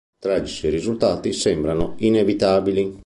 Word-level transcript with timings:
Tragici 0.19 0.69
risultati 0.71 1.31
sembrano 1.31 1.93
inevitabili. 1.97 2.97